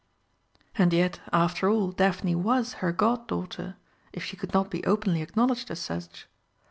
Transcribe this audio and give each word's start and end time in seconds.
And 0.79 0.93
yet, 0.93 1.19
after 1.31 1.69
all, 1.69 1.91
Daphne 1.91 2.33
was 2.33 2.73
her 2.81 2.91
god 2.91 3.27
daughter, 3.27 3.75
if 4.11 4.23
she 4.23 4.35
could 4.35 4.51
not 4.51 4.71
be 4.71 4.83
openly 4.83 5.21
acknowledged 5.21 5.69
as 5.69 5.77
such. 5.79 6.27